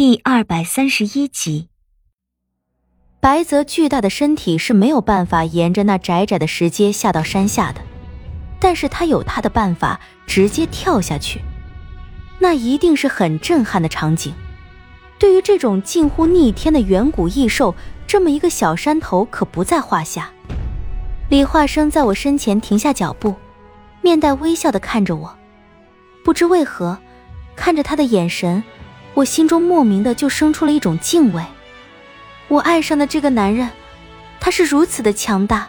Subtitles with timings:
[0.00, 1.68] 第二百三十一集，
[3.20, 7.82] 白泽巨大的身体是没有办法沿着那窄窄的石阶下到山下的，
[8.58, 11.42] 但是他有他的办法，直接跳下去，
[12.38, 14.32] 那一定是很震撼的场景。
[15.18, 17.74] 对于这种近乎逆天的远古异兽，
[18.06, 20.30] 这么一个小山头可不在话下。
[21.28, 23.34] 李化生在我身前停下脚步，
[24.00, 25.36] 面带微笑的看着我，
[26.24, 26.96] 不知为何，
[27.54, 28.64] 看着他的眼神。
[29.20, 31.44] 我心中莫名的就生出了一种敬畏。
[32.48, 33.68] 我爱上的这个男人，
[34.40, 35.68] 他是如此的强大。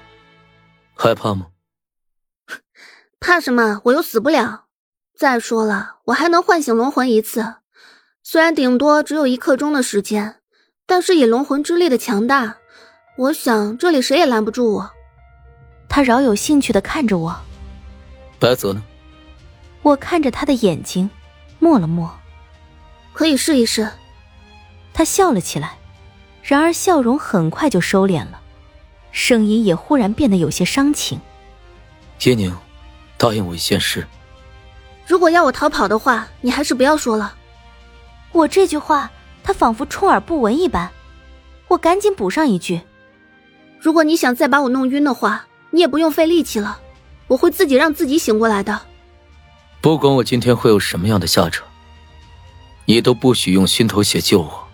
[0.96, 1.48] 害怕吗？
[3.20, 3.82] 怕什么？
[3.84, 4.66] 我又死不了。
[5.18, 7.56] 再说了，我还能唤醒龙魂一次，
[8.24, 10.38] 虽然顶多只有一刻钟的时间，
[10.86, 12.56] 但是以龙魂之力的强大，
[13.18, 14.92] 我想这里谁也拦不住我。
[15.90, 17.38] 他饶有兴趣的看着我。
[18.40, 18.82] 白泽呢？
[19.82, 21.10] 我看着他的眼睛，
[21.60, 22.10] 默了默。
[23.14, 23.90] 可以试一试。
[24.94, 25.78] 他笑了起来，
[26.44, 28.40] 然而笑容很快就收敛了，
[29.12, 31.20] 声音也忽然变得有些伤情。
[32.24, 32.56] 叶宁，
[33.18, 34.06] 答应我一件事。
[35.08, 37.36] 如果要我逃跑的话，你还是不要说了。
[38.32, 39.10] 我这句话，
[39.44, 40.90] 他仿佛充耳不闻一般。
[41.68, 42.82] 我赶紧补上一句：
[43.80, 46.80] 如果你想再把我弄晕的话，你也不用费力气了，
[47.28, 48.80] 我会自己让自己醒过来的。
[49.82, 51.66] 不管我今天会有什么样的下场。
[52.92, 54.68] 你都不许用心头血救我。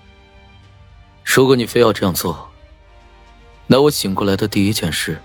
[1.24, 2.50] 如果你非要这样做，
[3.68, 5.22] 那我醒过来的第一件事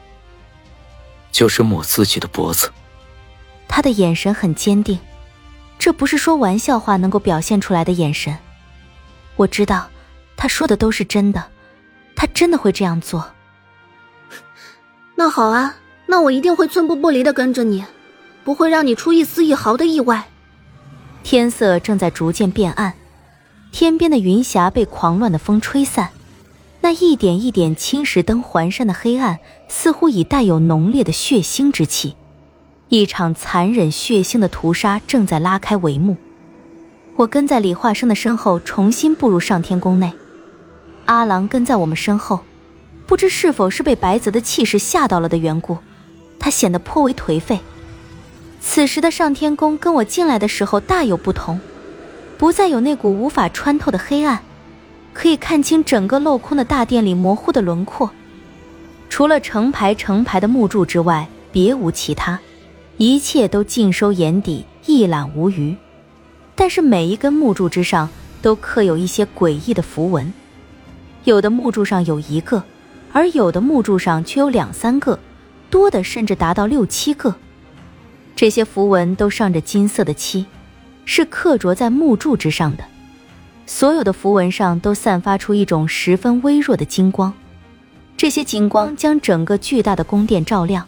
[1.30, 2.70] 就是抹自己的脖子。
[3.66, 4.98] 他的眼神很坚定，
[5.78, 8.36] 这不是说玩笑话能够表现出来的眼神。
[9.36, 9.88] 我知道，
[10.36, 11.42] 他说的都是真的，
[12.14, 13.26] 他真的会这样做。
[15.14, 17.86] 那好啊，那我一定会寸步不离的跟着你，
[18.44, 20.28] 不会让你出一丝一毫的意外。
[21.22, 22.94] 天色正在逐渐变暗，
[23.70, 26.10] 天边的云霞被狂乱的风吹散，
[26.80, 32.16] 那一点一点侵蚀灯环山的黑暗，似乎已带有浓烈的血腥之气。
[32.88, 36.16] 一场残忍血腥的屠杀正在拉开帷幕。
[37.16, 40.12] 我跟在李化生的身后，重新步入上天宫内。
[41.06, 42.40] 阿郎跟在我们身后，
[43.06, 45.78] 不知是否是被白泽的气势吓到了的缘故，
[46.38, 47.60] 他显得颇为颓废。
[48.64, 51.60] 此时的上天宫跟我进来的时候大有不同，
[52.38, 54.40] 不再有那股无法穿透的黑暗，
[55.12, 58.08] 可以看清整个镂空的大殿里模糊的轮廓。
[59.10, 62.38] 除了成排成排的木柱之外，别无其他，
[62.98, 65.76] 一切都尽收眼底，一览无余。
[66.54, 68.08] 但是每一根木柱之上
[68.40, 70.32] 都刻有一些诡异的符文，
[71.24, 72.62] 有的木柱上有一个，
[73.12, 75.18] 而有的木柱上却有两三个，
[75.68, 77.34] 多的甚至达到六七个。
[78.34, 80.46] 这些符文都上着金色的漆，
[81.04, 82.84] 是刻着在木柱之上的。
[83.66, 87.32] 所有的符文上都散发出一种十分微弱的金光，
[88.16, 90.86] 这些金光将整个巨大的宫殿照亮。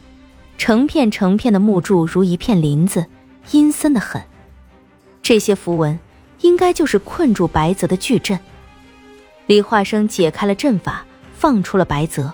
[0.56, 3.06] 成片成片的木柱如一片林子，
[3.50, 4.22] 阴森的很。
[5.21, 5.99] 这些符文
[6.43, 8.38] 应该就是困住白泽的巨阵。
[9.47, 11.04] 李化生解开了阵法，
[11.37, 12.33] 放出了白泽，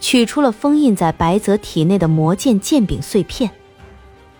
[0.00, 3.50] 取出了封印在白泽体内的魔剑剑柄碎片。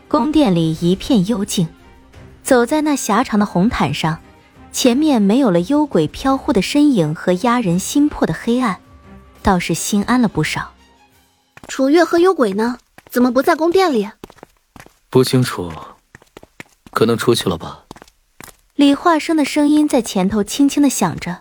[0.08, 1.68] 宫殿里一片幽静，
[2.42, 4.20] 走在那狭长的红毯上，
[4.72, 8.80] 前面没有了幽鬼飘忽的身影和压人心魄的黑暗，
[9.42, 10.72] 倒是心安了不少。
[11.68, 12.78] 楚月和幽鬼呢？
[13.10, 14.08] 怎么不在宫殿里？
[15.10, 15.70] 不清楚，
[16.90, 17.84] 可能出去了吧。
[18.76, 21.40] 李化生的声音在前头轻轻的响着，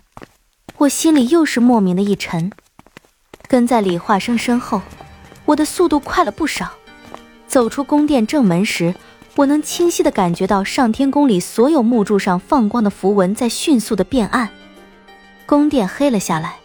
[0.80, 2.52] 我心里又是莫名的一沉。
[3.48, 4.82] 跟在李化生身后，
[5.46, 6.74] 我的速度快了不少。
[7.48, 8.94] 走出宫殿正门时，
[9.36, 14.50] 我能清晰的感觉到上天宫里所有木柱上放光的符文在迅速的变暗，
[15.46, 16.58] 宫殿黑了下来，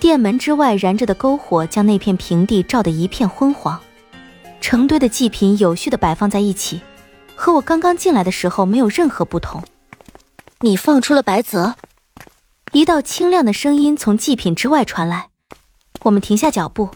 [0.00, 3.80] 殿门之外燃着的篝火将那片平地照得一片昏黄，
[4.60, 6.80] 成堆的祭品有序的摆放在一起，
[7.34, 9.62] 和我刚刚进来的时候没有任何不同。
[10.60, 11.76] 你放出了白泽，
[12.72, 15.28] 一道清亮的声音从祭品之外传来，
[16.02, 16.90] 我们停下脚步，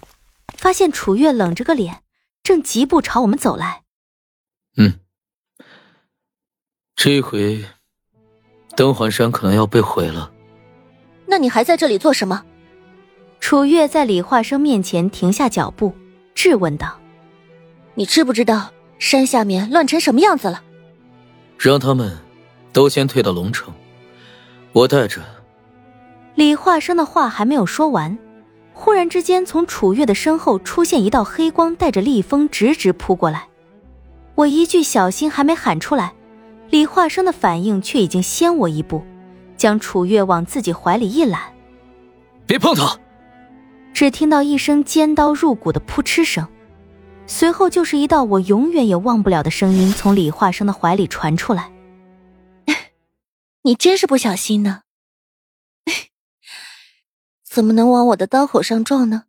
[0.56, 2.01] 发现楚月冷着个脸。
[2.42, 3.82] 正疾步朝我们走来。
[4.76, 5.00] 嗯，
[6.96, 7.64] 这一回，
[8.76, 10.32] 登环山可能要被毁了。
[11.26, 12.44] 那你还在这里做什么？
[13.40, 15.92] 楚月在李化生面前停下脚步，
[16.34, 16.98] 质问道
[17.94, 20.62] ：“你知不知道山下面乱成什么样子了？”
[21.58, 22.18] 让他们
[22.72, 23.72] 都先退到龙城，
[24.72, 25.22] 我带着。
[26.34, 28.16] 李化生的话还没有说完。
[28.84, 33.46] 忽然之间，从楚月的身后出现一道黑光，带着厉风直直扑过来。
[34.34, 36.12] 我一句小心还没喊出来，
[36.68, 39.00] 李化生的反应却已经先我一步，
[39.56, 41.42] 将楚月往自己怀里一揽。
[42.44, 42.98] 别碰他！
[43.94, 46.48] 只听到一声尖刀入骨的扑哧声，
[47.28, 51.70] 随后就是一道我永远也忘不了的声音从李化生的怀里传出来
[53.62, 54.80] ：“你真是不小心呢，
[57.52, 59.24] 怎么能往我的刀口上撞呢？”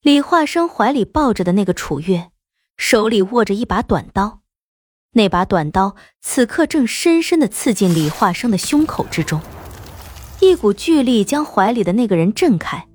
[0.00, 2.30] 李化生怀里抱着的那个楚月，
[2.78, 4.40] 手里握着一把短刀，
[5.12, 9.38] 那把短刀此刻正深深的刺进李化生的胸口之中，
[10.40, 12.88] 一股巨力将怀里的那个人震开。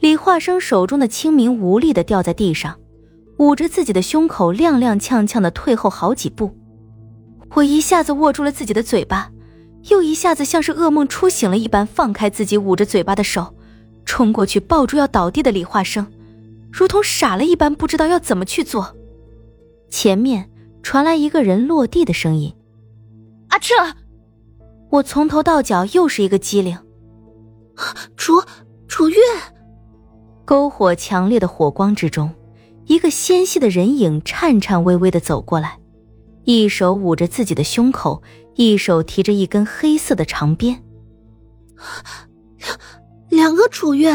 [0.00, 2.78] 李化生手中的清明无力的掉在地上，
[3.38, 6.56] 捂着自己的胸口，踉踉跄跄的退后好几步。
[7.50, 9.30] 我一下子握住了自己的嘴巴，
[9.90, 13.54] 又一下子像是噩梦初醒了一般，放开自己捂着嘴巴的手，
[14.08, 16.10] 冲过去抱住要倒地的李化生，
[16.72, 18.96] 如同傻了一般，不知道要怎么去做。
[19.90, 20.50] 前面
[20.82, 22.52] 传来一个人落地的声音
[23.50, 23.74] ：“阿彻！”
[24.90, 26.78] 我从头到脚又是一个机灵，
[28.16, 28.32] 楚
[28.88, 29.16] 楚月。
[30.46, 32.30] 篝火强烈的火光之中，
[32.86, 35.78] 一个纤细的人影颤颤巍巍的走过来，
[36.44, 38.22] 一手捂着自己的胸口，
[38.54, 40.82] 一手提着一根黑色的长鞭。
[43.48, 44.14] 两两个楚月，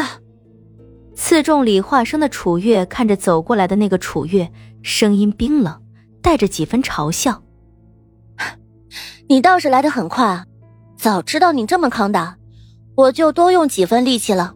[1.15, 4.47] 刺中李化生的楚月看着走过来的那个楚月，
[4.83, 5.81] 声音冰冷，
[6.21, 7.41] 带着几分嘲笑
[9.27, 10.45] ：“你倒是来得很快，
[10.95, 12.37] 早知道你这么抗打，
[12.93, 14.53] 我就多用几分力气了。”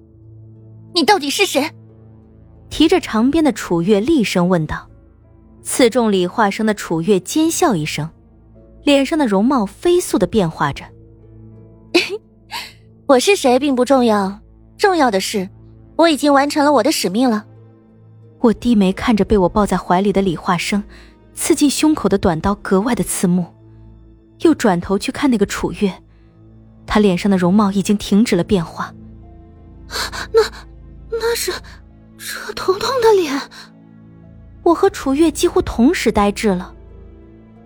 [0.94, 1.72] 你到底是谁？
[2.70, 4.88] 提着长鞭的楚月厉声问道。
[5.64, 8.08] 刺中李化生的楚月尖笑一声，
[8.84, 10.86] 脸上的容貌飞速的变化着。
[13.08, 14.40] 我是谁并不重要，
[14.78, 15.50] 重要的是
[15.96, 17.46] 我已经完成了我的使命了。
[18.40, 20.84] 我低眉看着被我抱在怀里的李化生，
[21.34, 23.46] 刺进胸口的短刀格外的刺目，
[24.42, 25.94] 又转头去看那个楚月，
[26.86, 28.94] 他脸上的容貌已经停止了变化。
[30.32, 30.42] 那。
[31.20, 31.52] 那是
[32.18, 33.42] 车彤彤的脸，
[34.62, 36.76] 我和楚月几乎同时呆滞了。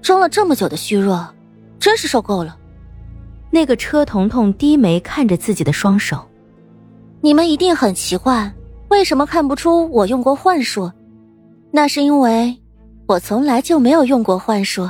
[0.02, 1.28] 装了这么久的虚弱，
[1.80, 2.58] 真是受够了。
[3.50, 6.26] 那个车彤彤低眉看着自己的双手，
[7.24, 8.52] 你们一定很奇怪，
[8.90, 10.92] 为什么看不出我用过幻术？
[11.72, 12.58] 那是因为
[13.08, 14.90] 我从来就没有用过幻术。